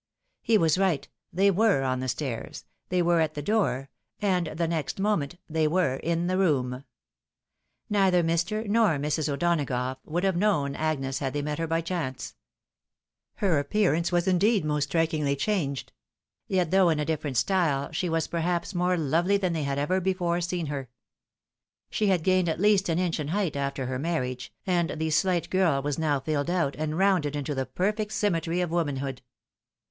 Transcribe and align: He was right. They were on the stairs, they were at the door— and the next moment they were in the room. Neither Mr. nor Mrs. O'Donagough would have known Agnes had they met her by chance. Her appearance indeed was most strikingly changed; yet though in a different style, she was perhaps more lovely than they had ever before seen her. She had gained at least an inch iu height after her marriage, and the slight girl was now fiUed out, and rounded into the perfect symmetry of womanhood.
He 0.41 0.57
was 0.57 0.79
right. 0.79 1.07
They 1.31 1.51
were 1.51 1.83
on 1.83 1.99
the 1.99 2.07
stairs, 2.07 2.65
they 2.89 3.03
were 3.03 3.19
at 3.21 3.35
the 3.35 3.41
door— 3.43 3.91
and 4.19 4.47
the 4.47 4.67
next 4.67 4.99
moment 4.99 5.35
they 5.47 5.67
were 5.67 5.97
in 5.97 6.25
the 6.25 6.39
room. 6.39 6.85
Neither 7.87 8.23
Mr. 8.23 8.67
nor 8.67 8.97
Mrs. 8.97 9.29
O'Donagough 9.31 9.99
would 10.03 10.23
have 10.23 10.35
known 10.35 10.75
Agnes 10.75 11.19
had 11.19 11.33
they 11.33 11.43
met 11.43 11.59
her 11.59 11.67
by 11.67 11.81
chance. 11.81 12.33
Her 13.35 13.59
appearance 13.59 14.11
indeed 14.11 14.63
was 14.63 14.67
most 14.67 14.83
strikingly 14.85 15.35
changed; 15.35 15.93
yet 16.47 16.71
though 16.71 16.89
in 16.89 16.97
a 16.99 17.05
different 17.05 17.37
style, 17.37 17.91
she 17.91 18.09
was 18.09 18.25
perhaps 18.25 18.73
more 18.73 18.97
lovely 18.97 19.37
than 19.37 19.53
they 19.53 19.61
had 19.61 19.77
ever 19.77 20.01
before 20.01 20.41
seen 20.41 20.65
her. 20.65 20.89
She 21.91 22.07
had 22.07 22.23
gained 22.23 22.49
at 22.49 22.59
least 22.59 22.89
an 22.89 22.97
inch 22.97 23.19
iu 23.19 23.27
height 23.27 23.55
after 23.55 23.85
her 23.85 23.99
marriage, 23.99 24.51
and 24.65 24.95
the 24.97 25.11
slight 25.11 25.51
girl 25.51 25.79
was 25.79 25.99
now 25.99 26.19
fiUed 26.19 26.49
out, 26.49 26.75
and 26.75 26.97
rounded 26.97 27.35
into 27.35 27.53
the 27.53 27.67
perfect 27.67 28.13
symmetry 28.13 28.61
of 28.61 28.71
womanhood. 28.71 29.21